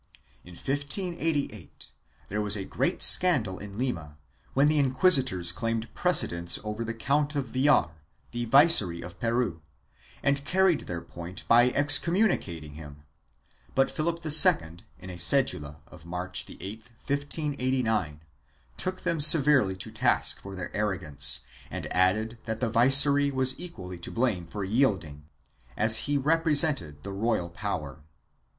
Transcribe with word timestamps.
In 0.43 0.55
1588 0.55 1.91
there 2.27 2.41
was 2.41 2.57
great 2.57 3.03
scandal 3.03 3.59
in 3.59 3.77
Lima, 3.77 4.17
when 4.55 4.67
the 4.67 4.79
inquisitors 4.79 5.51
claimed 5.51 5.93
pre 5.93 6.09
cedence 6.11 6.57
over 6.63 6.83
the 6.83 6.95
Count 6.95 7.35
of 7.35 7.49
Villar, 7.49 7.91
the 8.31 8.45
Viceroy 8.45 9.05
of 9.05 9.19
Peru, 9.19 9.61
and 10.23 10.43
carried 10.43 10.87
their 10.87 11.01
point 11.01 11.47
by 11.47 11.69
excommunicating 11.73 12.73
him, 12.73 13.03
but 13.75 13.91
Philip 13.91 14.25
II, 14.25 14.77
in 14.97 15.11
a 15.11 15.19
cedula 15.19 15.81
of 15.85 16.07
March 16.07 16.47
8, 16.49 16.59
1589, 16.79 18.21
took 18.77 19.01
them 19.01 19.19
severely 19.21 19.75
to 19.75 19.91
task 19.91 20.39
for 20.41 20.55
their 20.55 20.75
arrogance 20.75 21.41
and 21.69 21.85
added 21.93 22.39
that 22.45 22.59
the 22.59 22.71
viceroy 22.71 23.31
was 23.31 23.53
equally 23.59 23.99
to 23.99 24.09
blame 24.09 24.47
for 24.47 24.63
yielding, 24.63 25.29
as 25.77 25.95
he 26.09 26.17
represented 26.17 27.03
the 27.03 27.13
royal 27.13 27.51
power. 27.51 28.01